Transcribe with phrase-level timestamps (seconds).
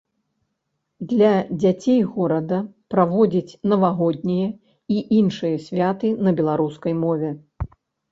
[1.09, 2.57] Для дзяцей горада
[2.93, 4.47] праводзіць навагоднія
[4.95, 7.29] і іншыя святы на беларускай мове.